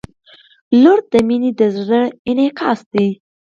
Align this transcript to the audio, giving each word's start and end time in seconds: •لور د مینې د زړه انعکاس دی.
•لور 0.81 0.99
د 1.11 1.13
مینې 1.27 1.51
د 1.59 1.61
زړه 1.77 2.01
انعکاس 2.29 2.79
دی. 2.93 3.07